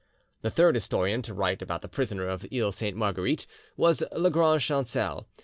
[0.41, 3.45] The third historian to write about the prisoner of the Iles Sainte Marguerite
[3.77, 5.27] was Lagrange Chancel.